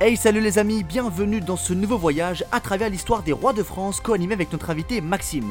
Hey 0.00 0.16
salut 0.16 0.40
les 0.40 0.60
amis, 0.60 0.84
bienvenue 0.84 1.40
dans 1.40 1.56
ce 1.56 1.72
nouveau 1.72 1.98
voyage 1.98 2.44
à 2.52 2.60
travers 2.60 2.88
l'histoire 2.88 3.24
des 3.24 3.32
rois 3.32 3.52
de 3.52 3.64
France 3.64 3.98
co-animé 3.98 4.32
avec 4.32 4.52
notre 4.52 4.70
invité 4.70 5.00
Maxime. 5.00 5.50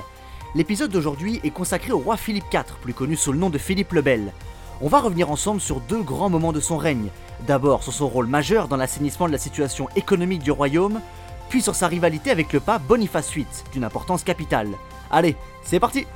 L'épisode 0.55 0.89
d'aujourd'hui 0.89 1.42
est 1.43 1.50
consacré 1.50 1.92
au 1.92 1.97
roi 1.97 2.16
Philippe 2.16 2.45
IV, 2.53 2.63
plus 2.81 2.93
connu 2.93 3.17
sous 3.17 3.33
le 3.33 3.39
nom 3.39 3.49
de 3.49 3.57
Philippe 3.57 3.91
le 3.91 4.01
Bel. 4.01 4.31
On 4.79 4.87
va 4.87 5.01
revenir 5.01 5.29
ensemble 5.29 5.59
sur 5.59 5.81
deux 5.81 6.01
grands 6.01 6.29
moments 6.29 6.53
de 6.53 6.61
son 6.61 6.77
règne. 6.77 7.09
D'abord 7.45 7.83
sur 7.83 7.91
son 7.91 8.07
rôle 8.07 8.27
majeur 8.27 8.70
dans 8.70 8.77
l'assainissement 8.77 9.27
de 9.27 9.33
la 9.33 9.38
situation 9.38 9.89
économique 9.97 10.44
du 10.44 10.52
royaume, 10.52 11.02
puis 11.50 11.61
sur 11.61 11.75
sa 11.75 11.89
rivalité 11.89 12.32
avec 12.32 12.54
le 12.54 12.61
pape 12.61 12.84
Boniface 12.84 13.34
VIII, 13.34 13.45
d'une 13.73 13.84
importance 13.84 14.23
capitale. 14.23 14.70
Allez, 15.11 15.36
c'est 15.61 15.82
parti 15.82 16.07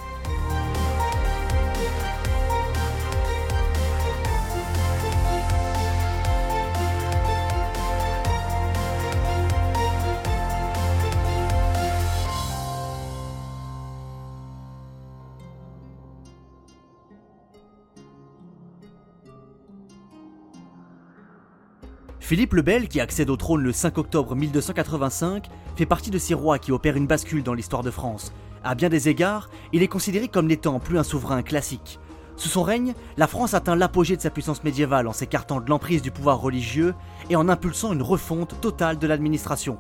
Philippe 22.32 22.54
le 22.54 22.62
Bel, 22.62 22.88
qui 22.88 23.02
accède 23.02 23.30
au 23.30 23.36
trône 23.36 23.62
le 23.62 23.74
5 23.74 23.98
octobre 23.98 24.38
1285, 24.38 25.50
fait 25.76 25.86
partie 25.86 26.12
de 26.12 26.18
ces 26.18 26.34
rois 26.34 26.60
qui 26.60 26.71
opèrent 26.71 26.96
une 26.96 27.06
bascule 27.06 27.44
dans 27.44 27.54
l'histoire 27.54 27.84
de 27.84 27.92
France. 27.92 28.32
À 28.64 28.74
bien 28.74 28.88
des 28.88 29.10
égards, 29.10 29.50
il 29.74 29.84
est 29.84 29.90
considéré 29.90 30.30
comme 30.30 30.48
n'étant 30.48 30.80
plus 30.80 30.98
un 30.98 31.04
souverain 31.04 31.42
classique. 31.42 32.00
Sous 32.38 32.48
son 32.48 32.64
règne, 32.64 32.94
la 33.17 33.28
France 33.28 33.54
atteint 33.54 33.76
l'apogée 33.76 34.16
de 34.16 34.22
sa 34.22 34.30
puissance 34.30 34.64
médiévale 34.64 35.09
en 35.09 35.12
s'écartant 35.12 35.59
de 35.59 35.70
l'emprise 35.70 36.02
du 36.02 36.12
pouvoir 36.12 36.40
religieux 36.40 36.95
et 37.30 37.36
en 37.36 37.50
impulsant 37.50 37.92
une 37.92 38.02
refonte 38.02 38.62
totale 38.62 38.98
de 38.98 39.08
l'administration. 39.08 39.78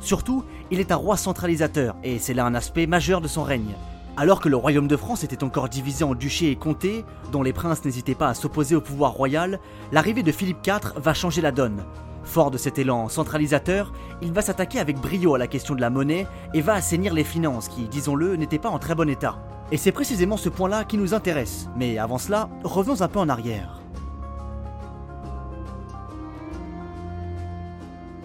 Surtout, 0.00 0.42
il 0.72 0.80
est 0.80 0.90
un 0.90 0.96
roi 0.96 1.16
centralisateur, 1.16 1.94
et 2.02 2.18
c'est 2.18 2.34
là 2.34 2.44
un 2.44 2.56
aspect 2.56 2.88
majeur 2.88 3.20
de 3.20 3.28
son 3.28 3.44
règne. 3.44 3.76
Alors 4.14 4.40
que 4.40 4.50
le 4.50 4.56
royaume 4.56 4.88
de 4.88 4.96
France 4.96 5.24
était 5.24 5.42
encore 5.42 5.70
divisé 5.70 6.04
en 6.04 6.14
duchés 6.14 6.50
et 6.50 6.56
comtés, 6.56 7.06
dont 7.32 7.42
les 7.42 7.54
princes 7.54 7.82
n'hésitaient 7.82 8.14
pas 8.14 8.28
à 8.28 8.34
s'opposer 8.34 8.76
au 8.76 8.82
pouvoir 8.82 9.12
royal, 9.12 9.58
l'arrivée 9.90 10.22
de 10.22 10.32
Philippe 10.32 10.66
IV 10.66 10.92
va 10.96 11.14
changer 11.14 11.40
la 11.40 11.50
donne. 11.50 11.82
Fort 12.22 12.50
de 12.50 12.58
cet 12.58 12.78
élan 12.78 13.08
centralisateur, 13.08 13.90
il 14.20 14.32
va 14.32 14.42
s'attaquer 14.42 14.80
avec 14.80 14.98
brio 14.98 15.34
à 15.34 15.38
la 15.38 15.46
question 15.46 15.74
de 15.74 15.80
la 15.80 15.88
monnaie 15.88 16.26
et 16.52 16.60
va 16.60 16.74
assainir 16.74 17.14
les 17.14 17.24
finances 17.24 17.68
qui, 17.68 17.88
disons-le, 17.88 18.36
n'étaient 18.36 18.58
pas 18.58 18.68
en 18.68 18.78
très 18.78 18.94
bon 18.94 19.08
état. 19.08 19.38
Et 19.72 19.78
c'est 19.78 19.92
précisément 19.92 20.36
ce 20.36 20.50
point-là 20.50 20.84
qui 20.84 20.98
nous 20.98 21.14
intéresse, 21.14 21.68
mais 21.74 21.96
avant 21.96 22.18
cela, 22.18 22.50
revenons 22.64 23.00
un 23.00 23.08
peu 23.08 23.18
en 23.18 23.30
arrière. 23.30 23.80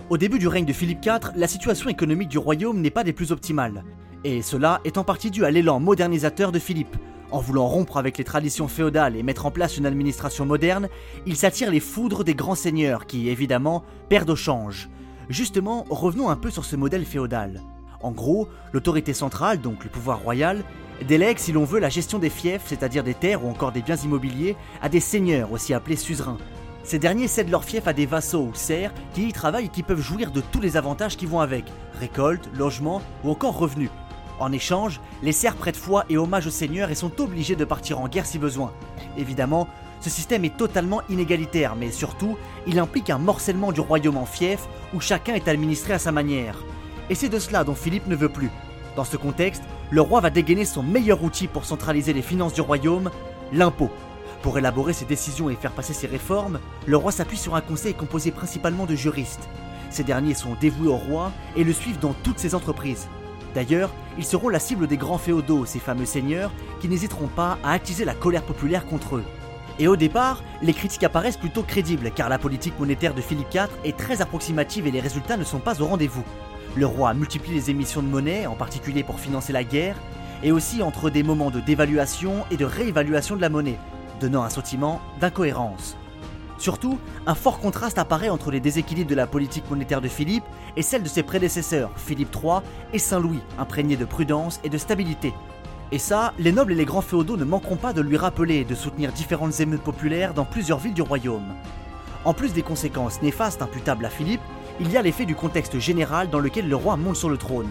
Au 0.10 0.18
début 0.18 0.40
du 0.40 0.50
règne 0.50 0.66
de 0.66 0.74
Philippe 0.74 1.06
IV, 1.06 1.32
la 1.36 1.48
situation 1.48 1.90
économique 1.90 2.30
du 2.30 2.38
royaume 2.38 2.82
n'est 2.82 2.92
pas 2.92 3.06
des 3.06 3.14
plus 3.14 3.32
optimales. 3.32 3.84
Et 4.30 4.42
cela 4.42 4.82
est 4.84 4.98
en 4.98 5.06
partie 5.06 5.32
dû 5.32 5.46
à 5.46 5.52
l'élan 5.52 5.80
modernisateur 5.80 6.52
de 6.52 6.60
Philippe. 6.60 6.98
En 7.32 7.40
voulant 7.40 7.66
rompre 7.66 7.96
avec 7.96 8.18
les 8.18 8.26
traditions 8.26 8.68
féodales 8.68 9.16
et 9.16 9.24
mettre 9.24 9.46
en 9.46 9.52
place 9.52 9.78
une 9.78 9.86
administration 9.86 10.46
moderne, 10.46 10.90
il 11.26 11.38
s'attire 11.38 11.72
les 11.72 11.80
foudres 11.80 12.26
des 12.26 12.36
grands 12.36 12.54
seigneurs 12.54 13.06
qui, 13.06 13.30
évidemment, 13.30 13.86
perdent 14.10 14.32
au 14.32 14.36
change. 14.36 14.90
Justement, 15.30 15.86
revenons 15.90 16.28
un 16.28 16.36
peu 16.36 16.50
sur 16.50 16.66
ce 16.66 16.76
modèle 16.76 17.06
féodal. 17.06 17.62
En 18.02 18.12
gros, 18.12 18.50
l'autorité 18.74 19.14
centrale, 19.14 19.62
donc 19.62 19.86
le 19.86 19.90
pouvoir 19.90 20.20
royal, 20.20 20.62
délègue, 21.08 21.38
si 21.38 21.54
l'on 21.54 21.64
veut, 21.64 21.80
la 21.80 21.88
gestion 21.88 22.20
des 22.20 22.30
fiefs, 22.30 22.66
c'est-à-dire 22.66 23.06
des 23.06 23.14
terres 23.14 23.46
ou 23.46 23.50
encore 23.50 23.72
des 23.72 23.82
biens 23.82 23.96
immobiliers, 23.96 24.58
à 24.82 24.90
des 24.90 25.00
seigneurs, 25.00 25.54
aussi 25.54 25.74
appelés 25.74 25.96
suzerains. 25.96 26.38
Ces 26.84 27.00
derniers 27.00 27.30
cèdent 27.30 27.50
leurs 27.50 27.64
fiefs 27.64 27.88
à 27.88 27.94
des 27.94 28.06
vassaux 28.06 28.50
ou 28.52 28.54
serfs 28.54 28.94
qui 29.14 29.30
y 29.30 29.32
travaillent 29.32 29.68
et 29.68 29.70
qui 29.70 29.84
peuvent 29.84 30.02
jouir 30.02 30.32
de 30.32 30.42
tous 30.42 30.60
les 30.60 30.76
avantages 30.76 31.16
qui 31.16 31.26
vont 31.26 31.40
avec, 31.40 31.64
récolte, 31.98 32.50
logement 32.54 33.02
ou 33.24 33.32
encore 33.32 33.58
revenus, 33.58 33.90
en 34.40 34.52
échange, 34.52 35.00
les 35.24 35.32
serfs 35.32 35.56
prêtent 35.56 35.78
foi 35.78 36.06
et 36.10 36.18
hommage 36.18 36.48
au 36.48 36.52
seigneur 36.52 36.90
et 36.90 36.96
sont 36.96 37.22
obligés 37.22 37.56
de 37.56 37.66
partir 37.66 38.00
en 38.00 38.08
guerre 38.08 38.26
si 38.26 38.40
besoin. 38.40 38.72
Évidemment, 39.18 39.68
ce 40.00 40.10
système 40.10 40.46
est 40.46 40.58
totalement 40.58 41.02
inégalitaire, 41.10 41.76
mais 41.76 41.92
surtout, 41.92 42.38
il 42.68 42.80
implique 42.80 43.10
un 43.10 43.18
morcellement 43.18 43.72
du 43.72 43.82
royaume 43.82 44.18
en 44.18 44.26
fief 44.26 44.68
où 44.94 45.00
chacun 45.00 45.34
est 45.34 45.48
administré 45.48 45.94
à 45.94 46.00
sa 46.00 46.12
manière. 46.12 46.64
Et 47.10 47.16
c'est 47.16 47.30
de 47.30 47.40
cela 47.40 47.64
dont 47.64 47.76
Philippe 47.76 48.08
ne 48.08 48.16
veut 48.16 48.30
plus. 48.30 48.52
Dans 48.96 49.04
ce 49.04 49.18
contexte, 49.18 49.64
le 49.90 50.02
roi 50.02 50.22
va 50.22 50.30
dégainer 50.30 50.66
son 50.66 50.84
meilleur 50.84 51.24
outil 51.24 51.48
pour 51.48 51.66
centraliser 51.66 52.14
les 52.14 52.22
finances 52.22 52.54
du 52.54 52.62
royaume, 52.62 53.10
l'impôt. 53.54 53.90
Pour 54.42 54.58
élaborer 54.58 54.94
ses 54.94 55.06
décisions 55.06 55.50
et 55.50 55.56
faire 55.56 55.72
passer 55.72 55.94
ses 55.94 56.08
réformes, 56.08 56.60
le 56.86 56.98
roi 56.98 57.12
s'appuie 57.12 57.38
sur 57.38 57.56
un 57.56 57.62
conseil 57.62 57.94
composé 57.94 58.32
principalement 58.32 58.86
de 58.86 58.96
juristes. 58.96 59.50
Ces 59.90 60.04
derniers 60.04 60.34
sont 60.34 60.56
dévoués 60.60 60.90
au 60.90 60.98
roi 60.98 61.32
et 61.56 61.64
le 61.64 61.74
suivent 61.74 62.00
dans 62.00 62.14
toutes 62.24 62.40
ses 62.40 62.54
entreprises. 62.54 63.08
D'ailleurs, 63.58 63.90
ils 64.20 64.24
seront 64.24 64.50
la 64.50 64.60
cible 64.60 64.86
des 64.86 64.98
grands 64.98 65.18
féodaux, 65.18 65.66
ces 65.66 65.80
fameux 65.80 66.06
seigneurs, 66.06 66.52
qui 66.80 66.88
n'hésiteront 66.88 67.26
pas 67.26 67.58
à 67.64 67.72
attiser 67.72 68.06
la 68.06 68.14
colère 68.14 68.44
populaire 68.44 68.86
contre 68.86 69.16
eux. 69.16 69.24
Et 69.80 69.88
au 69.88 69.96
départ, 69.96 70.44
les 70.62 70.76
critiques 70.76 71.04
apparaissent 71.04 71.38
plutôt 71.38 71.64
crédibles, 71.64 72.12
car 72.12 72.30
la 72.30 72.38
politique 72.38 72.78
monétaire 72.78 73.16
de 73.16 73.22
Philippe 73.22 73.52
IV 73.52 73.70
est 73.84 73.98
très 73.98 74.22
approximative 74.22 74.86
et 74.86 74.92
les 74.92 75.00
résultats 75.00 75.38
ne 75.38 75.44
sont 75.44 75.58
pas 75.58 75.82
au 75.82 75.88
rendez-vous. 75.88 76.24
Le 76.76 76.86
roi 76.86 77.16
multiplie 77.16 77.56
les 77.56 77.72
émissions 77.72 78.04
de 78.04 78.08
monnaie, 78.08 78.46
en 78.46 78.54
particulier 78.54 79.02
pour 79.02 79.20
financer 79.20 79.54
la 79.54 79.64
guerre, 79.64 79.96
et 80.44 80.52
aussi 80.52 80.84
entre 80.84 81.10
des 81.10 81.24
moments 81.24 81.50
de 81.50 81.60
dévaluation 81.60 82.46
et 82.52 82.58
de 82.58 82.66
réévaluation 82.66 83.36
de 83.36 83.42
la 83.42 83.50
monnaie, 83.50 83.80
donnant 84.20 84.44
un 84.44 84.52
sentiment 84.52 85.02
d'incohérence. 85.20 85.98
Surtout, 86.58 86.98
un 87.26 87.36
fort 87.36 87.60
contraste 87.60 88.00
apparaît 88.00 88.30
entre 88.30 88.52
les 88.52 88.60
déséquilibres 88.60 89.10
de 89.10 89.16
la 89.16 89.28
politique 89.28 89.70
monétaire 89.70 90.02
de 90.02 90.08
Philippe 90.08 90.44
et 90.76 90.82
celle 90.82 91.04
de 91.04 91.08
ses 91.08 91.24
prédécesseurs, 91.24 91.92
Philippe 91.96 92.36
III 92.36 92.62
et 92.94 93.00
Saint-Louis, 93.00 93.42
imprégnés 93.60 93.98
de 93.98 94.06
prudence 94.06 94.60
et 94.64 94.70
de 94.70 94.78
stabilité. 94.78 95.34
Et 95.92 96.00
ça, 96.00 96.34
les 96.40 96.52
nobles 96.52 96.74
et 96.74 96.76
les 96.76 96.86
grands 96.86 97.02
féodaux 97.02 97.38
ne 97.38 97.46
manqueront 97.46 97.78
pas 97.78 97.94
de 97.94 98.02
lui 98.02 98.18
rappeler 98.18 98.56
et 98.56 98.66
de 98.66 98.76
soutenir 98.76 99.12
différentes 99.14 99.60
émeutes 99.60 99.84
populaires 99.84 100.34
dans 100.34 100.46
plusieurs 100.46 100.80
villes 100.80 100.94
du 100.94 101.02
royaume. 101.02 101.54
En 102.26 102.34
plus 102.34 102.52
des 102.52 102.64
conséquences 102.64 103.22
néfastes 103.22 103.62
imputables 103.62 104.06
à 104.06 104.10
Philippe, 104.10 104.42
il 104.80 104.92
y 104.92 104.98
a 104.98 105.02
l'effet 105.02 105.26
du 105.26 105.36
contexte 105.36 105.80
général 105.80 106.30
dans 106.30 106.40
lequel 106.40 106.68
le 106.68 106.76
roi 106.76 106.98
monte 106.98 107.16
sur 107.16 107.30
le 107.30 107.38
trône. 107.38 107.70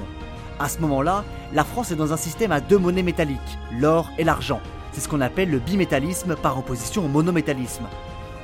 À 0.58 0.68
ce 0.70 0.78
moment-là, 0.78 1.24
la 1.52 1.64
France 1.64 1.90
est 1.90 1.96
dans 1.96 2.14
un 2.14 2.16
système 2.16 2.52
à 2.52 2.60
deux 2.60 2.78
monnaies 2.78 3.02
métalliques, 3.02 3.58
l'or 3.78 4.10
et 4.16 4.24
l'argent. 4.24 4.60
C'est 4.92 5.02
ce 5.02 5.08
qu'on 5.08 5.20
appelle 5.20 5.50
le 5.50 5.58
bimétallisme 5.58 6.36
par 6.36 6.58
opposition 6.58 7.04
au 7.04 7.08
monométallisme. 7.08 7.84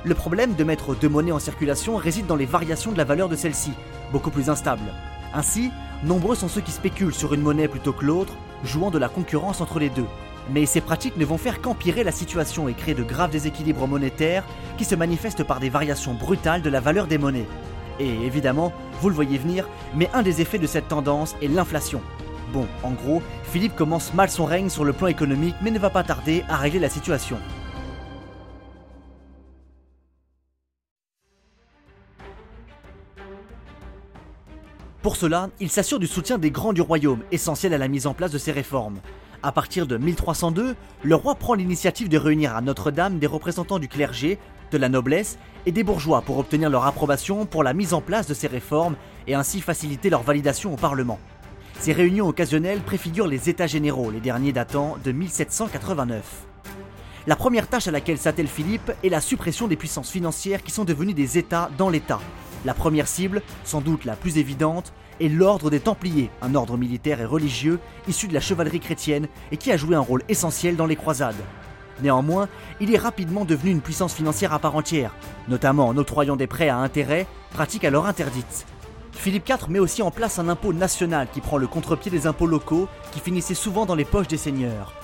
Le 0.05 0.17
problème 0.17 0.57
de 0.57 0.65
mettre 0.65 0.97
deux 0.97 1.09
monnaies 1.09 1.31
en 1.31 1.39
circulation 1.39 1.95
réside 1.95 2.27
dans 2.27 2.35
les 2.35 2.45
variations 2.45 2.91
de 2.91 2.99
la 2.99 3.05
valeur 3.05 3.29
de 3.29 3.37
celle-ci, 3.37 3.71
beaucoup 4.11 4.33
plus 4.33 4.51
instables. 4.51 4.93
Ainsi, 5.33 5.71
nombreux 6.03 6.35
sont 6.35 6.49
ceux 6.49 6.61
qui 6.61 6.73
spéculent 6.73 7.15
sur 7.15 7.35
une 7.35 7.41
monnaie 7.41 7.69
plutôt 7.69 7.93
que 7.93 8.05
l'autre, 8.05 8.33
jouant 8.65 8.91
de 8.91 8.99
la 8.99 9.09
concurrence 9.09 9.61
entre 9.61 9.79
les 9.79 9.91
deux. 9.91 10.07
Mais 10.51 10.67
ces 10.67 10.81
pratiques 10.81 11.17
ne 11.17 11.25
vont 11.25 11.39
faire 11.39 11.61
qu'empirer 11.61 12.03
la 12.03 12.11
situation 12.11 12.69
et 12.69 12.75
créer 12.75 12.95
de 12.95 13.05
graves 13.05 13.31
déséquilibres 13.31 13.87
monétaires 13.87 14.45
qui 14.77 14.85
se 14.85 14.97
manifestent 14.97 15.45
par 15.45 15.61
des 15.61 15.71
variations 15.71 16.15
brutales 16.15 16.63
de 16.63 16.71
la 16.71 16.81
valeur 16.81 17.07
des 17.07 17.19
monnaies. 17.19 17.47
Et 18.01 18.27
évidemment, 18.27 18.73
vous 19.01 19.09
le 19.09 19.15
voyez 19.15 19.39
venir, 19.39 19.69
mais 19.95 20.11
un 20.15 20.23
des 20.23 20.41
effets 20.41 20.59
de 20.59 20.67
cette 20.67 20.89
tendance 20.89 21.37
est 21.41 21.47
l'inflation. 21.47 22.01
Bon, 22.53 22.67
en 22.83 22.91
gros, 22.91 23.23
Philippe 23.45 23.77
commence 23.77 24.13
mal 24.15 24.31
son 24.31 24.47
règne 24.47 24.69
sur 24.69 24.85
le 24.85 24.93
plan 24.93 25.07
économique 25.07 25.55
mais 25.63 25.71
ne 25.71 25.79
va 25.79 25.91
pas 25.91 26.03
tarder 26.03 26.43
à 26.49 26.57
régler 26.57 26.81
la 26.81 26.91
situation. 26.91 27.39
Pour 35.03 35.17
cela, 35.17 35.51
il 35.59 35.69
s'assure 35.69 35.99
du 35.99 36.07
soutien 36.07 36.39
des 36.39 36.53
grands 36.53 36.73
du 36.73 36.81
royaume, 36.81 37.25
essentiel 37.33 37.75
à 37.75 37.79
la 37.79 37.89
mise 37.89 38.07
en 38.07 38.15
place 38.15 38.31
de 38.31 38.39
ces 38.39 38.53
réformes. 38.53 39.01
À 39.43 39.51
partir 39.51 39.89
de 39.89 39.97
1302, 39.97 40.77
le 41.03 41.15
roi 41.17 41.35
prend 41.35 41.55
l'initiative 41.55 42.09
de 42.09 42.17
réunir 42.17 42.55
à 42.55 42.61
Notre-Dame 42.61 43.19
des 43.19 43.27
représentants 43.27 43.81
du 43.81 43.89
clergé, 43.89 44.39
de 44.71 44.79
la 44.79 44.89
noblesse 44.89 45.39
et 45.67 45.73
des 45.73 45.83
bourgeois 45.83 46.23
pour 46.23 46.39
obtenir 46.39 46.71
leur 46.71 46.87
approbation 46.87 47.47
pour 47.47 47.65
la 47.65 47.75
mise 47.75 47.95
en 47.95 48.01
place 48.01 48.29
de 48.29 48.35
ces 48.35 48.47
réformes 48.47 48.95
et 49.27 49.35
ainsi 49.35 49.61
faciliter 49.61 50.09
leur 50.09 50.23
validation 50.23 50.73
au 50.73 50.77
Parlement. 50.77 51.19
Ces 51.81 51.93
réunions 51.93 52.29
occasionnelles 52.29 52.81
préfigurent 52.81 53.27
les 53.27 53.49
États 53.49 53.67
généraux, 53.67 54.13
les 54.13 54.21
derniers 54.21 54.53
datant 54.53 54.99
de 55.05 55.11
1789. 55.11 56.23
La 57.27 57.35
première 57.35 57.67
tâche 57.67 57.89
à 57.89 57.91
laquelle 57.91 58.19
s'attelle 58.19 58.47
Philippe 58.47 58.93
est 59.03 59.09
la 59.09 59.21
suppression 59.21 59.67
des 59.67 59.77
puissances 59.77 60.11
financières 60.11 60.63
qui 60.63 60.71
sont 60.71 60.85
devenues 60.85 61.13
des 61.13 61.39
États 61.39 61.71
dans 61.77 61.91
l'État, 61.91 62.21
la 62.65 62.75
première 62.75 63.09
cible, 63.09 63.43
sans 63.65 63.81
doute 63.81 64.05
la 64.05 64.17
plus 64.17 64.39
évidente, 64.39 64.93
est 65.21 65.29
l'ordre 65.29 65.71
des 65.71 65.81
Templiers, 65.81 66.31
un 66.41 66.55
ordre 66.55 66.77
militaire 66.77 67.21
et 67.21 67.25
religieux 67.25 67.79
issu 68.09 68.29
de 68.29 68.35
la 68.35 68.41
chevalerie 68.41 68.81
chrétienne 68.81 69.29
et 69.51 69.57
qui 69.57 69.73
a 69.73 69.77
joué 69.77 69.95
un 69.95 70.01
rôle 70.01 70.23
essentiel 70.29 70.77
dans 70.77 70.87
les 70.87 70.97
croisades. 70.97 71.43
Néanmoins, 72.03 72.49
il 72.81 72.93
est 72.95 72.99
rapidement 72.99 73.45
devenu 73.45 73.71
une 73.71 73.81
puissance 73.81 74.15
financière 74.15 74.53
à 74.53 74.59
part 74.59 74.77
entière, 74.77 75.15
notamment 75.49 75.89
en 75.89 75.97
octroyant 75.97 76.37
des 76.37 76.47
prêts 76.47 76.69
à 76.69 76.79
intérêt, 76.79 77.27
pratique 77.53 77.85
alors 77.85 78.07
interdite. 78.07 78.67
Philippe 79.13 79.49
IV 79.49 79.69
met 79.69 79.79
aussi 79.79 80.03
en 80.03 80.11
place 80.11 80.39
un 80.39 80.49
impôt 80.49 80.73
national 80.73 81.29
qui 81.33 81.41
prend 81.41 81.59
le 81.59 81.67
contre-pied 81.67 82.11
des 82.11 82.27
impôts 82.27 82.47
locaux 82.47 82.89
qui 83.13 83.21
finissaient 83.21 83.55
souvent 83.55 83.87
dans 83.87 83.95
les 83.95 84.05
poches 84.05 84.27
des 84.27 84.37
seigneurs. 84.37 84.95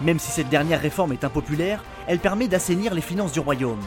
Même 0.00 0.18
si 0.18 0.30
cette 0.30 0.48
dernière 0.48 0.80
réforme 0.80 1.12
est 1.12 1.24
impopulaire, 1.24 1.84
elle 2.06 2.18
permet 2.18 2.48
d'assainir 2.48 2.94
les 2.94 3.00
finances 3.00 3.32
du 3.32 3.40
royaume. 3.40 3.82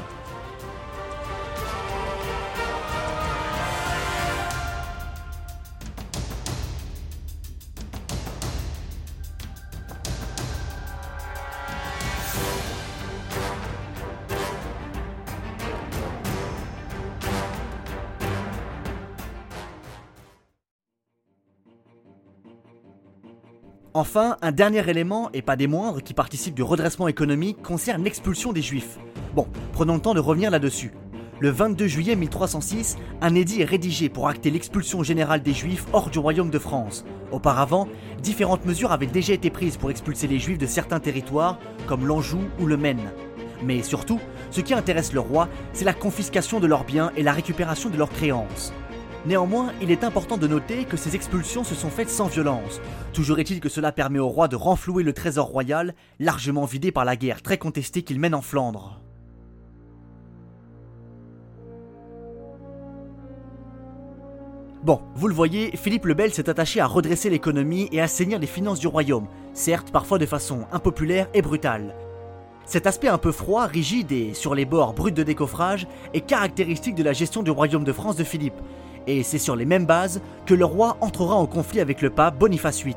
Enfin, 24.01 24.36
un 24.42 24.51
dernier 24.51 24.89
élément, 24.89 25.30
et 25.31 25.44
pas 25.44 25.56
des 25.56 25.68
moindres, 25.68 26.01
qui 26.01 26.15
participe 26.15 26.56
du 26.56 26.63
redressement 26.63 27.07
économique 27.07 27.62
concerne 27.62 28.03
l'expulsion 28.03 28.51
des 28.51 28.63
juifs. 28.63 28.98
Bon, 29.36 29.45
prenons 29.74 29.94
le 29.94 30.01
temps 30.01 30.15
de 30.15 30.19
revenir 30.19 30.50
là-dessus. 30.50 30.92
Le 31.39 31.51
22 31.51 31.86
juillet 31.86 32.15
1306, 32.15 32.98
un 33.21 33.36
édit 33.36 33.62
est 33.62 33.65
rédigé 33.65 34.09
pour 34.09 34.27
acter 34.27 34.50
l'expulsion 34.50 35.03
générale 35.03 35.44
des 35.44 35.53
juifs 35.53 35.86
hors 35.94 36.09
du 36.09 36.18
royaume 36.18 36.50
de 36.50 36.57
France. 36.57 37.06
Auparavant, 37.31 37.88
différentes 38.24 38.65
mesures 38.65 38.92
avaient 38.92 39.06
déjà 39.06 39.33
été 39.33 39.51
prises 39.51 39.77
pour 39.77 39.92
expulser 39.92 40.25
les 40.25 40.39
juifs 40.39 40.57
de 40.57 40.65
certains 40.65 41.00
territoires, 41.00 41.59
comme 41.86 42.07
l'Anjou 42.07 42.42
ou 42.59 42.65
le 42.65 42.77
Maine. 42.77 43.12
Mais 43.63 43.83
surtout, 43.83 44.19
ce 44.50 44.62
qui 44.62 44.74
intéresse 44.74 45.13
le 45.13 45.19
roi, 45.19 45.48
c'est 45.74 45.86
la 45.86 45.94
confiscation 45.94 46.59
de 46.59 46.65
leurs 46.65 46.86
biens 46.86 47.12
et 47.15 47.21
la 47.21 47.33
récupération 47.33 47.92
de 47.92 47.98
leurs 47.98 48.09
créances. 48.09 48.74
Néanmoins, 49.26 49.72
il 49.82 49.92
est 49.92 50.04
important 50.04 50.38
de 50.38 50.48
noter 50.48 50.86
que 50.86 50.98
ces 50.98 51.16
expulsions 51.16 51.64
se 51.64 51.76
sont 51.76 51.92
faites 51.92 52.10
sans 52.10 52.26
violence. 52.26 52.82
Toujours 53.14 53.38
est-il 53.40 53.60
que 53.60 53.70
cela 53.70 53.92
permet 53.92 54.18
au 54.18 54.28
roi 54.28 54.48
de 54.48 54.56
renflouer 54.56 55.04
le 55.04 55.14
trésor 55.14 55.46
royal, 55.46 55.94
largement 56.20 56.66
vidé 56.66 56.92
par 56.92 57.06
la 57.06 57.16
guerre 57.16 57.44
très 57.44 57.60
contestée 57.60 58.02
qu'il 58.02 58.20
mène 58.20 58.34
en 58.34 58.42
Flandre. 58.42 59.00
Bon, 64.84 65.00
vous 65.14 65.28
le 65.28 65.36
voyez, 65.36 65.78
Philippe 65.78 66.06
le 66.06 66.16
Bel 66.16 66.34
s'est 66.34 66.50
attaché 66.50 66.80
à 66.80 66.88
redresser 66.88 67.30
l'économie 67.30 67.88
et 67.92 68.02
à 68.02 68.06
assainir 68.06 68.40
les 68.40 68.48
finances 68.48 68.80
du 68.80 68.88
royaume, 68.88 69.28
certes 69.54 69.92
parfois 69.92 70.18
de 70.18 70.26
façon 70.26 70.66
impopulaire 70.72 71.28
et 71.36 71.44
brutale. 71.44 71.94
Cet 72.66 72.88
aspect 72.88 73.08
un 73.08 73.20
peu 73.20 73.32
froid, 73.32 73.68
rigide 73.68 74.12
et 74.12 74.34
sur 74.34 74.56
les 74.56 74.66
bords 74.66 74.94
brut 74.94 75.14
de 75.14 75.22
décoffrage 75.22 75.88
est 76.14 76.22
caractéristique 76.22 76.96
de 76.96 77.04
la 77.04 77.14
gestion 77.14 77.44
du 77.44 77.52
royaume 77.52 77.84
de 77.84 77.94
France 77.94 78.16
de 78.16 78.24
Philippe, 78.24 78.60
et 79.07 79.24
c'est 79.24 79.38
sur 79.38 79.56
les 79.56 79.65
mêmes 79.65 79.86
bases 79.86 80.21
que 80.45 80.53
le 80.53 80.65
roi 80.65 80.98
entrera 81.01 81.36
en 81.36 81.45
conflit 81.45 81.80
avec 81.80 82.01
le 82.01 82.09
pape 82.09 82.38
Boniface 82.38 82.83
VIII. 82.83 82.95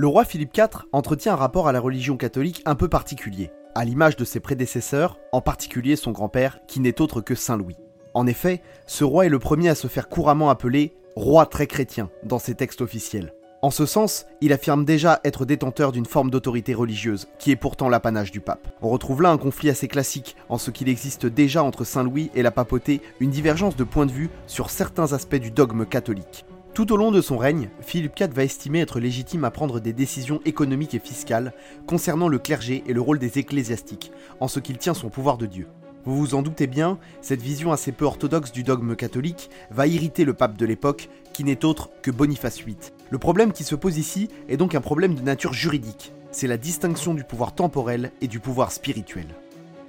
Le 0.00 0.06
roi 0.06 0.24
Philippe 0.24 0.56
IV 0.56 0.86
entretient 0.92 1.34
un 1.34 1.36
rapport 1.36 1.68
à 1.68 1.72
la 1.72 1.78
religion 1.78 2.16
catholique 2.16 2.62
un 2.64 2.74
peu 2.74 2.88
particulier, 2.88 3.50
à 3.74 3.84
l'image 3.84 4.16
de 4.16 4.24
ses 4.24 4.40
prédécesseurs, 4.40 5.18
en 5.30 5.42
particulier 5.42 5.94
son 5.94 6.10
grand-père, 6.10 6.60
qui 6.66 6.80
n'est 6.80 7.02
autre 7.02 7.20
que 7.20 7.34
Saint 7.34 7.58
Louis. 7.58 7.76
En 8.14 8.26
effet, 8.26 8.62
ce 8.86 9.04
roi 9.04 9.26
est 9.26 9.28
le 9.28 9.38
premier 9.38 9.68
à 9.68 9.74
se 9.74 9.88
faire 9.88 10.08
couramment 10.08 10.48
appeler 10.48 10.94
roi 11.16 11.44
très 11.44 11.66
chrétien 11.66 12.08
dans 12.22 12.38
ses 12.38 12.54
textes 12.54 12.80
officiels. 12.80 13.34
En 13.60 13.70
ce 13.70 13.84
sens, 13.84 14.24
il 14.40 14.54
affirme 14.54 14.86
déjà 14.86 15.20
être 15.22 15.44
détenteur 15.44 15.92
d'une 15.92 16.06
forme 16.06 16.30
d'autorité 16.30 16.72
religieuse, 16.72 17.28
qui 17.38 17.50
est 17.50 17.56
pourtant 17.56 17.90
l'apanage 17.90 18.30
du 18.30 18.40
pape. 18.40 18.68
On 18.80 18.88
retrouve 18.88 19.20
là 19.20 19.28
un 19.28 19.36
conflit 19.36 19.68
assez 19.68 19.86
classique, 19.86 20.34
en 20.48 20.56
ce 20.56 20.70
qu'il 20.70 20.88
existe 20.88 21.26
déjà 21.26 21.62
entre 21.62 21.84
Saint 21.84 22.04
Louis 22.04 22.30
et 22.34 22.40
la 22.42 22.52
papauté 22.52 23.02
une 23.20 23.28
divergence 23.28 23.76
de 23.76 23.84
point 23.84 24.06
de 24.06 24.12
vue 24.12 24.30
sur 24.46 24.70
certains 24.70 25.12
aspects 25.12 25.36
du 25.36 25.50
dogme 25.50 25.84
catholique. 25.84 26.46
Tout 26.72 26.92
au 26.92 26.96
long 26.96 27.10
de 27.10 27.20
son 27.20 27.36
règne, 27.36 27.68
Philippe 27.80 28.18
IV 28.18 28.28
va 28.32 28.44
estimer 28.44 28.80
être 28.80 29.00
légitime 29.00 29.44
à 29.44 29.50
prendre 29.50 29.80
des 29.80 29.92
décisions 29.92 30.40
économiques 30.44 30.94
et 30.94 31.00
fiscales 31.00 31.52
concernant 31.86 32.28
le 32.28 32.38
clergé 32.38 32.84
et 32.86 32.92
le 32.92 33.00
rôle 33.00 33.18
des 33.18 33.38
ecclésiastiques, 33.38 34.12
en 34.38 34.46
ce 34.46 34.60
qu'il 34.60 34.78
tient 34.78 34.94
son 34.94 35.08
pouvoir 35.08 35.36
de 35.36 35.46
Dieu. 35.46 35.66
Vous 36.04 36.16
vous 36.16 36.34
en 36.34 36.42
doutez 36.42 36.68
bien, 36.68 36.98
cette 37.22 37.42
vision 37.42 37.72
assez 37.72 37.90
peu 37.90 38.04
orthodoxe 38.04 38.52
du 38.52 38.62
dogme 38.62 38.94
catholique 38.94 39.50
va 39.70 39.88
irriter 39.88 40.24
le 40.24 40.32
pape 40.32 40.56
de 40.56 40.64
l'époque, 40.64 41.10
qui 41.32 41.42
n'est 41.42 41.64
autre 41.64 41.90
que 42.02 42.12
Boniface 42.12 42.62
VIII. 42.64 42.76
Le 43.10 43.18
problème 43.18 43.52
qui 43.52 43.64
se 43.64 43.74
pose 43.74 43.98
ici 43.98 44.28
est 44.48 44.56
donc 44.56 44.76
un 44.76 44.80
problème 44.80 45.14
de 45.14 45.22
nature 45.22 45.52
juridique. 45.52 46.12
C'est 46.30 46.46
la 46.46 46.56
distinction 46.56 47.14
du 47.14 47.24
pouvoir 47.24 47.52
temporel 47.52 48.12
et 48.20 48.28
du 48.28 48.38
pouvoir 48.38 48.70
spirituel. 48.70 49.26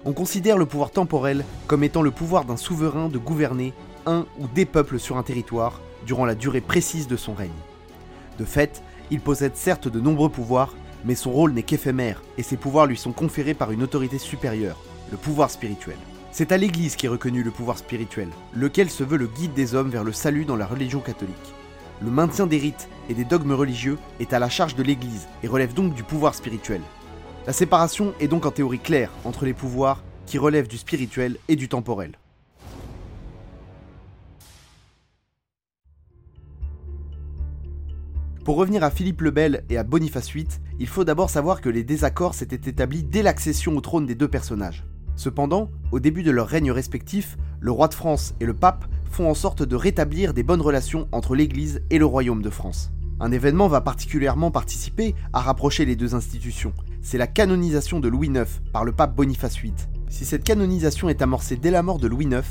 On 0.04 0.14
considère 0.14 0.58
le 0.58 0.66
pouvoir 0.66 0.90
temporel 0.90 1.46
comme 1.68 1.84
étant 1.84 2.02
le 2.02 2.10
pouvoir 2.10 2.44
d'un 2.46 2.58
souverain 2.58 3.08
de 3.08 3.20
gouverner 3.20 3.72
un 4.08 4.26
ou 4.40 4.48
des 4.48 4.66
peuples 4.66 5.00
sur 5.00 5.18
un 5.18 5.24
territoire, 5.24 5.80
durant 6.06 6.26
la 6.26 6.36
durée 6.36 6.62
précise 6.62 7.08
de 7.08 7.18
son 7.18 7.34
règne. 7.34 7.50
De 8.40 8.46
fait, 8.46 8.84
il 9.12 9.20
possède 9.20 9.56
certes 9.56 9.88
de 9.88 10.00
nombreux 10.00 10.30
pouvoirs, 10.30 10.74
mais 11.06 11.16
son 11.16 11.32
rôle 11.32 11.54
n'est 11.54 11.64
qu'éphémère, 11.64 12.22
et 12.38 12.44
ses 12.44 12.58
pouvoirs 12.58 12.86
lui 12.86 12.98
sont 12.98 13.12
conférés 13.12 13.54
par 13.54 13.72
une 13.72 13.84
autorité 13.84 14.18
supérieure, 14.18 14.78
le 15.12 15.18
pouvoir 15.18 15.50
spirituel. 15.50 15.98
C'est 16.32 16.52
à 16.52 16.58
l'Église 16.58 16.96
qu'est 16.96 17.08
reconnu 17.10 17.44
le 17.44 17.52
pouvoir 17.52 17.78
spirituel, 17.78 18.30
lequel 18.54 18.90
se 18.90 19.04
veut 19.04 19.18
le 19.18 19.28
guide 19.28 19.54
des 19.54 19.76
hommes 19.76 19.90
vers 19.90 20.06
le 20.06 20.14
salut 20.14 20.46
dans 20.46 20.56
la 20.56 20.66
religion 20.66 21.02
catholique. 21.02 21.36
Le 22.02 22.10
maintien 22.10 22.48
des 22.48 22.58
rites 22.58 22.88
et 23.10 23.14
des 23.14 23.26
dogmes 23.26 23.52
religieux 23.52 23.98
est 24.20 24.34
à 24.34 24.40
la 24.40 24.50
charge 24.50 24.76
de 24.76 24.84
l'Église 24.84 25.28
et 25.44 25.48
relève 25.48 25.74
donc 25.74 25.94
du 25.94 26.04
pouvoir 26.04 26.34
spirituel. 26.34 26.82
La 27.46 27.54
séparation 27.54 28.14
est 28.20 28.28
donc 28.28 28.46
en 28.46 28.52
théorie 28.52 28.80
claire 28.80 29.12
entre 29.26 29.46
les 29.46 29.54
pouvoirs 29.54 30.04
qui 30.26 30.38
relèvent 30.38 30.68
du 30.70 30.78
spirituel 30.78 31.38
et 31.50 31.56
du 31.56 31.68
temporel. 31.68 32.21
Pour 38.44 38.56
revenir 38.56 38.84
à 38.84 38.90
Philippe 38.90 39.22
le 39.22 39.30
Bel 39.30 39.64
et 39.70 39.78
à 39.78 39.84
Boniface 39.84 40.34
VIII, 40.34 40.48
il 40.80 40.88
faut 40.88 41.04
d'abord 41.04 41.30
savoir 41.30 41.62
que 41.62 41.70
les 41.70 41.84
désaccords 41.84 42.34
s'étaient 42.34 42.72
établis 42.72 43.04
dès 43.04 43.22
l'accession 43.22 43.78
au 43.78 43.82
trône 43.82 44.08
des 44.08 44.16
deux 44.16 44.28
personnages. 44.28 44.84
Cependant, 45.16 45.70
au 45.92 46.00
début 46.00 46.24
de 46.24 46.32
leur 46.32 46.48
règne 46.48 46.72
respectif, 46.72 47.38
le 47.60 47.70
roi 47.70 47.88
de 47.88 47.94
France 47.94 48.34
et 48.40 48.46
le 48.48 48.56
pape 48.56 48.86
font 49.12 49.30
en 49.30 49.36
sorte 49.36 49.62
de 49.62 49.76
rétablir 49.76 50.34
des 50.34 50.42
bonnes 50.42 50.62
relations 50.62 51.08
entre 51.12 51.36
l'Église 51.36 51.84
et 51.92 52.00
le 52.00 52.06
royaume 52.06 52.42
de 52.42 52.50
France. 52.50 52.92
Un 53.20 53.32
événement 53.32 53.68
va 53.68 53.82
particulièrement 53.82 54.50
participer 54.50 55.14
à 55.34 55.42
rapprocher 55.42 55.86
les 55.86 55.96
deux 55.96 56.16
institutions. 56.16 56.74
C'est 57.04 57.20
la 57.20 57.28
canonisation 57.28 58.00
de 58.00 58.08
Louis 58.08 58.30
IX 58.30 58.60
par 58.74 58.86
le 58.86 58.92
pape 58.92 59.16
Boniface 59.16 59.60
VIII. 59.60 59.76
Si 60.10 60.26
cette 60.26 60.44
canonisation 60.44 61.10
est 61.10 61.22
amorcée 61.22 61.58
dès 61.58 61.70
la 61.70 61.84
mort 61.84 62.00
de 62.00 62.08
Louis 62.08 62.26
IX, 62.26 62.42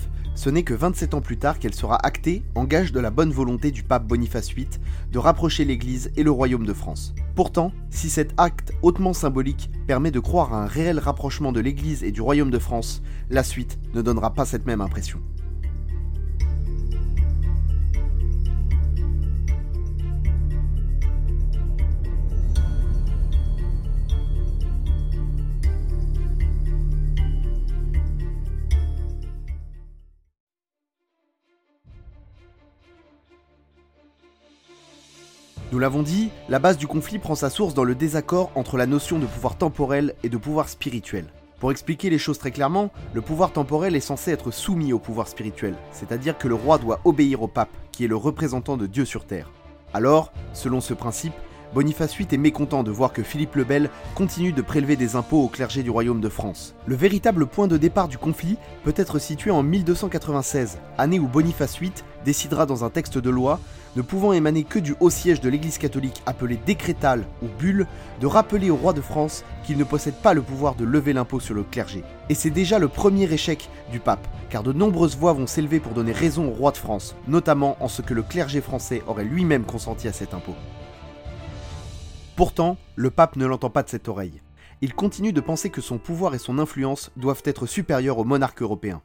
ce 0.40 0.49
n'est 0.49 0.62
que 0.62 0.73
27 0.73 1.12
ans 1.12 1.20
plus 1.20 1.37
tard 1.37 1.59
qu'elle 1.59 1.75
sera 1.75 1.97
actée 1.97 2.42
en 2.54 2.64
gage 2.64 2.92
de 2.92 3.00
la 3.00 3.11
bonne 3.11 3.30
volonté 3.30 3.70
du 3.70 3.82
pape 3.82 4.06
Boniface 4.06 4.54
VIII 4.54 4.68
de 5.12 5.18
rapprocher 5.18 5.66
l'Église 5.66 6.11
et 6.16 6.23
le 6.23 6.30
royaume 6.30 6.64
de 6.64 6.73
France. 6.73 7.14
Pourtant, 7.35 7.73
si 7.90 8.09
cet 8.09 8.32
acte 8.38 8.73
hautement 8.80 9.12
symbolique 9.12 9.70
permet 9.87 10.11
de 10.11 10.18
croire 10.18 10.54
à 10.54 10.62
un 10.62 10.66
réel 10.66 10.99
rapprochement 10.99 11.52
de 11.52 11.61
l'Église 11.61 12.02
et 12.04 12.11
du 12.11 12.23
royaume 12.23 12.50
de 12.50 12.59
France, 12.59 13.02
la 13.28 13.44
suite 13.44 13.78
ne 13.92 14.00
donnera 14.00 14.32
pas 14.32 14.47
cette 14.47 14.64
même 14.64 14.80
impression. 14.80 15.20
Nous 35.72 35.78
l'avons 35.78 36.02
dit, 36.02 36.30
la 36.48 36.58
base 36.58 36.78
du 36.78 36.88
conflit 36.88 37.20
prend 37.20 37.36
sa 37.36 37.48
source 37.48 37.74
dans 37.74 37.84
le 37.84 37.94
désaccord 37.94 38.50
entre 38.56 38.76
la 38.76 38.86
notion 38.86 39.20
de 39.20 39.26
pouvoir 39.26 39.56
temporel 39.56 40.16
et 40.24 40.28
de 40.28 40.36
pouvoir 40.36 40.68
spirituel. 40.68 41.26
Pour 41.60 41.70
expliquer 41.70 42.10
les 42.10 42.18
choses 42.18 42.38
très 42.38 42.50
clairement, 42.50 42.90
le 43.12 43.20
pouvoir 43.20 43.52
temporel 43.52 43.94
est 43.94 44.00
censé 44.00 44.32
être 44.32 44.50
soumis 44.50 44.92
au 44.92 44.98
pouvoir 44.98 45.28
spirituel, 45.28 45.76
c'est-à-dire 45.92 46.36
que 46.36 46.48
le 46.48 46.56
roi 46.56 46.78
doit 46.78 46.98
obéir 47.04 47.42
au 47.42 47.46
pape, 47.46 47.70
qui 47.92 48.04
est 48.04 48.08
le 48.08 48.16
représentant 48.16 48.76
de 48.76 48.88
Dieu 48.88 49.04
sur 49.04 49.26
terre. 49.26 49.52
Alors, 49.94 50.32
selon 50.54 50.80
ce 50.80 50.92
principe, 50.92 51.34
Boniface 51.72 52.16
VIII 52.16 52.26
est 52.32 52.36
mécontent 52.36 52.82
de 52.82 52.90
voir 52.90 53.12
que 53.12 53.22
Philippe 53.22 53.54
le 53.54 53.62
Bel 53.62 53.90
continue 54.16 54.50
de 54.50 54.60
prélever 54.60 54.96
des 54.96 55.14
impôts 55.14 55.44
au 55.44 55.46
clergé 55.46 55.84
du 55.84 55.90
royaume 55.90 56.20
de 56.20 56.28
France. 56.28 56.74
Le 56.86 56.96
véritable 56.96 57.46
point 57.46 57.68
de 57.68 57.76
départ 57.76 58.08
du 58.08 58.18
conflit 58.18 58.56
peut 58.82 58.94
être 58.96 59.20
situé 59.20 59.52
en 59.52 59.62
1296, 59.62 60.78
année 60.98 61.20
où 61.20 61.28
Boniface 61.28 61.78
VIII 61.78 61.92
décidera 62.24 62.66
dans 62.66 62.84
un 62.84 62.90
texte 62.90 63.18
de 63.18 63.30
loi, 63.30 63.60
ne 63.94 64.02
pouvant 64.02 64.32
émaner 64.32 64.64
que 64.64 64.80
du 64.80 64.96
haut 64.98 65.10
siège 65.10 65.40
de 65.40 65.48
l'Église 65.48 65.78
catholique 65.78 66.22
appelé 66.26 66.58
décrétal 66.66 67.24
ou 67.40 67.46
bulle, 67.56 67.86
de 68.20 68.26
rappeler 68.26 68.70
au 68.70 68.76
roi 68.76 68.92
de 68.92 69.00
France 69.00 69.44
qu'il 69.64 69.78
ne 69.78 69.84
possède 69.84 70.14
pas 70.14 70.34
le 70.34 70.42
pouvoir 70.42 70.74
de 70.74 70.84
lever 70.84 71.12
l'impôt 71.12 71.38
sur 71.38 71.54
le 71.54 71.62
clergé. 71.62 72.02
Et 72.28 72.34
c'est 72.34 72.50
déjà 72.50 72.80
le 72.80 72.88
premier 72.88 73.32
échec 73.32 73.68
du 73.92 74.00
pape, 74.00 74.26
car 74.48 74.64
de 74.64 74.72
nombreuses 74.72 75.16
voix 75.16 75.34
vont 75.34 75.46
s'élever 75.46 75.78
pour 75.78 75.92
donner 75.92 76.12
raison 76.12 76.48
au 76.48 76.52
roi 76.52 76.72
de 76.72 76.78
France, 76.78 77.14
notamment 77.28 77.76
en 77.78 77.86
ce 77.86 78.02
que 78.02 78.14
le 78.14 78.22
clergé 78.22 78.60
français 78.60 79.04
aurait 79.06 79.24
lui-même 79.24 79.64
consenti 79.64 80.08
à 80.08 80.12
cet 80.12 80.34
impôt. 80.34 80.56
Pourtant, 82.40 82.78
le 82.97 83.11
pape 83.11 83.37
ne 83.37 83.44
l'entend 83.44 83.68
pas 83.68 83.82
de 83.82 83.90
cette 83.90 84.09
oreille. 84.09 84.40
Il 84.80 84.94
continue 84.94 85.35
de 85.35 85.42
penser 85.42 85.68
que 85.68 85.82
son 85.82 85.99
pouvoir 85.99 86.35
et 86.35 86.38
son 86.38 86.59
influence 86.59 87.11
doivent 87.18 87.42
être 87.44 87.66
supérieurs 87.66 88.16
aux 88.16 88.25
monarques 88.25 88.62
européens. 88.62 89.02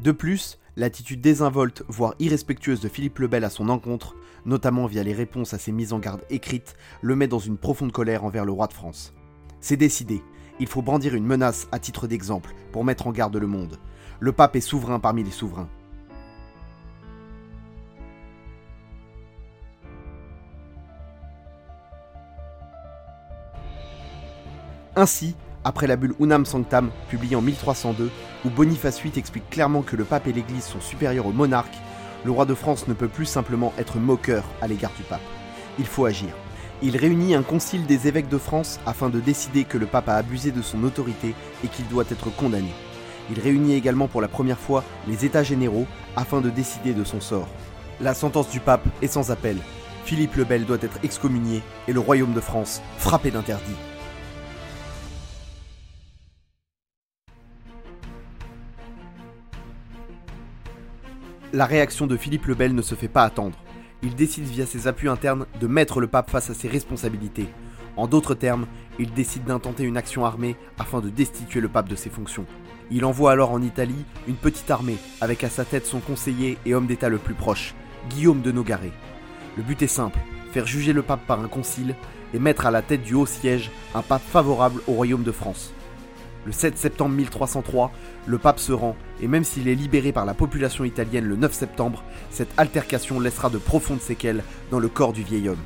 De 0.00 0.12
plus, 0.12 0.58
l'attitude 0.76 1.22
désinvolte, 1.22 1.82
voire 1.88 2.14
irrespectueuse 2.18 2.82
de 2.82 2.90
Philippe 2.90 3.20
le 3.20 3.26
Bel 3.26 3.42
à 3.44 3.48
son 3.48 3.70
encontre, 3.70 4.16
notamment 4.44 4.84
via 4.84 5.02
les 5.02 5.14
réponses 5.14 5.54
à 5.54 5.58
ses 5.58 5.72
mises 5.72 5.94
en 5.94 5.98
garde 5.98 6.26
écrites, 6.28 6.76
le 7.00 7.16
met 7.16 7.26
dans 7.26 7.38
une 7.38 7.56
profonde 7.56 7.90
colère 7.90 8.22
envers 8.22 8.44
le 8.44 8.52
roi 8.52 8.66
de 8.66 8.74
France. 8.74 9.14
C'est 9.60 9.78
décidé, 9.78 10.22
il 10.60 10.66
faut 10.66 10.82
brandir 10.82 11.14
une 11.14 11.24
menace 11.24 11.68
à 11.72 11.78
titre 11.78 12.06
d'exemple 12.06 12.52
pour 12.70 12.84
mettre 12.84 13.06
en 13.06 13.12
garde 13.12 13.36
le 13.38 13.46
monde. 13.46 13.78
Le 14.20 14.32
pape 14.32 14.56
est 14.56 14.60
souverain 14.60 15.00
parmi 15.00 15.24
les 15.24 15.30
souverains. 15.30 15.70
Ainsi, 25.04 25.34
après 25.64 25.86
la 25.86 25.96
bulle 25.96 26.14
Unam 26.18 26.46
Sanctam, 26.46 26.90
publiée 27.10 27.36
en 27.36 27.42
1302, 27.42 28.10
où 28.46 28.48
Boniface 28.48 29.02
VIII 29.02 29.12
explique 29.18 29.50
clairement 29.50 29.82
que 29.82 29.96
le 29.96 30.04
pape 30.04 30.26
et 30.28 30.32
l'Église 30.32 30.64
sont 30.64 30.80
supérieurs 30.80 31.26
au 31.26 31.32
monarque, 31.32 31.76
le 32.24 32.30
roi 32.30 32.46
de 32.46 32.54
France 32.54 32.88
ne 32.88 32.94
peut 32.94 33.08
plus 33.08 33.26
simplement 33.26 33.74
être 33.76 33.98
moqueur 33.98 34.44
à 34.62 34.66
l'égard 34.66 34.92
du 34.96 35.02
pape. 35.02 35.20
Il 35.78 35.84
faut 35.84 36.06
agir. 36.06 36.30
Il 36.80 36.96
réunit 36.96 37.34
un 37.34 37.42
concile 37.42 37.84
des 37.84 38.08
évêques 38.08 38.30
de 38.30 38.38
France 38.38 38.80
afin 38.86 39.10
de 39.10 39.20
décider 39.20 39.64
que 39.64 39.76
le 39.76 39.84
pape 39.84 40.08
a 40.08 40.14
abusé 40.14 40.52
de 40.52 40.62
son 40.62 40.82
autorité 40.84 41.34
et 41.62 41.68
qu'il 41.68 41.86
doit 41.88 42.04
être 42.10 42.34
condamné. 42.34 42.72
Il 43.30 43.38
réunit 43.40 43.74
également 43.74 44.08
pour 44.08 44.22
la 44.22 44.28
première 44.28 44.58
fois 44.58 44.84
les 45.06 45.26
États 45.26 45.42
généraux 45.42 45.86
afin 46.16 46.40
de 46.40 46.48
décider 46.48 46.94
de 46.94 47.04
son 47.04 47.20
sort. 47.20 47.48
La 48.00 48.14
sentence 48.14 48.48
du 48.48 48.58
pape 48.58 48.86
est 49.02 49.08
sans 49.08 49.30
appel. 49.30 49.58
Philippe 50.06 50.36
le 50.36 50.44
Bel 50.44 50.64
doit 50.64 50.78
être 50.80 50.98
excommunié 51.02 51.60
et 51.88 51.92
le 51.92 52.00
royaume 52.00 52.32
de 52.32 52.40
France 52.40 52.80
frappé 52.96 53.30
d'interdit. 53.30 53.76
La 61.54 61.66
réaction 61.66 62.08
de 62.08 62.16
Philippe 62.16 62.46
le 62.46 62.56
Bel 62.56 62.74
ne 62.74 62.82
se 62.82 62.96
fait 62.96 63.06
pas 63.06 63.22
attendre. 63.22 63.56
Il 64.02 64.16
décide 64.16 64.42
via 64.42 64.66
ses 64.66 64.88
appuis 64.88 65.08
internes 65.08 65.46
de 65.60 65.68
mettre 65.68 66.00
le 66.00 66.08
pape 66.08 66.28
face 66.28 66.50
à 66.50 66.54
ses 66.54 66.66
responsabilités. 66.66 67.46
En 67.96 68.08
d'autres 68.08 68.34
termes, 68.34 68.66
il 68.98 69.12
décide 69.12 69.44
d'intenter 69.44 69.84
une 69.84 69.96
action 69.96 70.24
armée 70.24 70.56
afin 70.80 71.00
de 71.00 71.10
destituer 71.10 71.60
le 71.60 71.68
pape 71.68 71.88
de 71.88 71.94
ses 71.94 72.10
fonctions. 72.10 72.44
Il 72.90 73.04
envoie 73.04 73.30
alors 73.30 73.52
en 73.52 73.62
Italie 73.62 74.04
une 74.26 74.34
petite 74.34 74.68
armée 74.68 74.96
avec 75.20 75.44
à 75.44 75.48
sa 75.48 75.64
tête 75.64 75.86
son 75.86 76.00
conseiller 76.00 76.58
et 76.66 76.74
homme 76.74 76.88
d'État 76.88 77.08
le 77.08 77.18
plus 77.18 77.34
proche, 77.34 77.76
Guillaume 78.10 78.42
de 78.42 78.50
Nogaret. 78.50 78.90
Le 79.56 79.62
but 79.62 79.80
est 79.80 79.86
simple, 79.86 80.18
faire 80.50 80.66
juger 80.66 80.92
le 80.92 81.02
pape 81.02 81.24
par 81.24 81.38
un 81.38 81.46
concile 81.46 81.94
et 82.34 82.40
mettre 82.40 82.66
à 82.66 82.72
la 82.72 82.82
tête 82.82 83.04
du 83.04 83.14
haut 83.14 83.26
siège 83.26 83.70
un 83.94 84.02
pape 84.02 84.26
favorable 84.28 84.80
au 84.88 84.94
royaume 84.94 85.22
de 85.22 85.30
France. 85.30 85.72
Le 86.44 86.52
7 86.52 86.76
septembre 86.76 87.14
1303, 87.14 87.90
le 88.26 88.38
pape 88.38 88.58
se 88.58 88.72
rend, 88.72 88.96
et 89.22 89.28
même 89.28 89.44
s'il 89.44 89.66
est 89.66 89.74
libéré 89.74 90.12
par 90.12 90.26
la 90.26 90.34
population 90.34 90.84
italienne 90.84 91.24
le 91.24 91.36
9 91.36 91.52
septembre, 91.52 92.04
cette 92.30 92.52
altercation 92.58 93.18
laissera 93.18 93.48
de 93.48 93.56
profondes 93.56 94.02
séquelles 94.02 94.44
dans 94.70 94.78
le 94.78 94.88
corps 94.88 95.14
du 95.14 95.22
vieil 95.22 95.48
homme. 95.48 95.62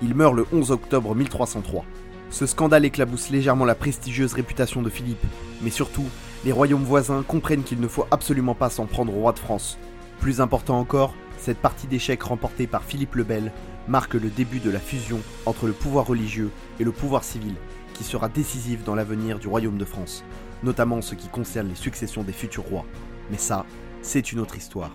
Il 0.00 0.14
meurt 0.14 0.34
le 0.34 0.46
11 0.52 0.70
octobre 0.70 1.14
1303. 1.14 1.84
Ce 2.30 2.46
scandale 2.46 2.84
éclabousse 2.84 3.30
légèrement 3.30 3.64
la 3.64 3.74
prestigieuse 3.74 4.32
réputation 4.32 4.80
de 4.80 4.90
Philippe, 4.90 5.24
mais 5.60 5.70
surtout, 5.70 6.06
les 6.44 6.52
royaumes 6.52 6.84
voisins 6.84 7.24
comprennent 7.26 7.64
qu'il 7.64 7.80
ne 7.80 7.88
faut 7.88 8.06
absolument 8.10 8.54
pas 8.54 8.70
s'en 8.70 8.86
prendre 8.86 9.14
au 9.14 9.20
roi 9.20 9.32
de 9.32 9.38
France. 9.40 9.76
Plus 10.20 10.40
important 10.40 10.78
encore, 10.78 11.14
cette 11.36 11.58
partie 11.58 11.88
d'échecs 11.88 12.22
remportée 12.22 12.68
par 12.68 12.84
Philippe 12.84 13.16
le 13.16 13.24
Bel 13.24 13.52
marque 13.88 14.14
le 14.14 14.28
début 14.28 14.60
de 14.60 14.70
la 14.70 14.78
fusion 14.78 15.18
entre 15.46 15.66
le 15.66 15.72
pouvoir 15.72 16.06
religieux 16.06 16.50
et 16.78 16.84
le 16.84 16.92
pouvoir 16.92 17.24
civil, 17.24 17.54
sera 18.02 18.28
décisive 18.28 18.84
dans 18.84 18.94
l'avenir 18.94 19.38
du 19.38 19.48
royaume 19.48 19.78
de 19.78 19.84
France, 19.84 20.24
notamment 20.62 20.96
en 20.96 21.02
ce 21.02 21.14
qui 21.14 21.28
concerne 21.28 21.68
les 21.68 21.74
successions 21.74 22.22
des 22.22 22.32
futurs 22.32 22.64
rois. 22.64 22.86
Mais 23.30 23.38
ça, 23.38 23.64
c'est 24.02 24.32
une 24.32 24.40
autre 24.40 24.56
histoire. 24.56 24.90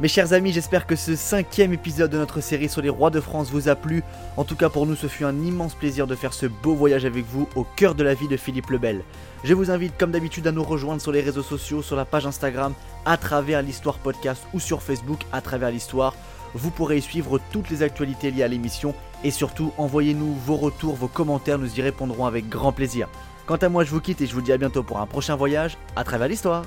Mes 0.00 0.08
chers 0.08 0.32
amis, 0.32 0.50
j'espère 0.50 0.86
que 0.86 0.96
ce 0.96 1.14
cinquième 1.14 1.74
épisode 1.74 2.10
de 2.10 2.16
notre 2.16 2.40
série 2.40 2.70
sur 2.70 2.80
les 2.80 2.88
rois 2.88 3.10
de 3.10 3.20
France 3.20 3.50
vous 3.50 3.68
a 3.68 3.74
plu. 3.74 4.02
En 4.38 4.44
tout 4.44 4.56
cas 4.56 4.70
pour 4.70 4.86
nous, 4.86 4.96
ce 4.96 5.08
fut 5.08 5.26
un 5.26 5.38
immense 5.42 5.74
plaisir 5.74 6.06
de 6.06 6.14
faire 6.14 6.32
ce 6.32 6.46
beau 6.46 6.74
voyage 6.74 7.04
avec 7.04 7.26
vous 7.26 7.50
au 7.54 7.64
cœur 7.76 7.94
de 7.94 8.02
la 8.02 8.14
vie 8.14 8.26
de 8.26 8.38
Philippe 8.38 8.70
le 8.70 8.78
Bel. 8.78 9.02
Je 9.44 9.52
vous 9.52 9.70
invite 9.70 9.98
comme 9.98 10.10
d'habitude 10.10 10.46
à 10.46 10.52
nous 10.52 10.62
rejoindre 10.62 11.02
sur 11.02 11.12
les 11.12 11.20
réseaux 11.20 11.42
sociaux, 11.42 11.82
sur 11.82 11.96
la 11.96 12.06
page 12.06 12.24
Instagram, 12.24 12.72
à 13.04 13.18
travers 13.18 13.60
l'Histoire 13.60 13.98
Podcast 13.98 14.42
ou 14.54 14.58
sur 14.58 14.82
Facebook 14.82 15.20
à 15.32 15.42
travers 15.42 15.70
l'Histoire. 15.70 16.14
Vous 16.54 16.70
pourrez 16.70 16.96
y 16.96 17.02
suivre 17.02 17.38
toutes 17.52 17.68
les 17.68 17.82
actualités 17.82 18.30
liées 18.30 18.42
à 18.42 18.48
l'émission 18.48 18.94
et 19.22 19.30
surtout 19.30 19.70
envoyez-nous 19.76 20.34
vos 20.46 20.56
retours, 20.56 20.94
vos 20.94 21.08
commentaires, 21.08 21.58
nous 21.58 21.78
y 21.78 21.82
répondrons 21.82 22.24
avec 22.24 22.48
grand 22.48 22.72
plaisir. 22.72 23.06
Quant 23.44 23.56
à 23.56 23.68
moi, 23.68 23.84
je 23.84 23.90
vous 23.90 24.00
quitte 24.00 24.22
et 24.22 24.26
je 24.26 24.32
vous 24.32 24.40
dis 24.40 24.52
à 24.52 24.56
bientôt 24.56 24.82
pour 24.82 24.98
un 24.98 25.06
prochain 25.06 25.36
voyage 25.36 25.76
à 25.94 26.04
travers 26.04 26.28
l'Histoire. 26.28 26.64